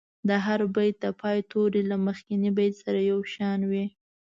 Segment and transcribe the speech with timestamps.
[0.27, 3.85] د هر بیت د پای توري له مخکني بیت سره یو شان وي.